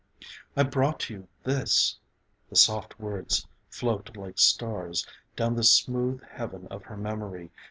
[0.57, 1.99] 'I brought you this...'
[2.49, 7.51] the soft words float like stars Down the smooth heaven of her memory.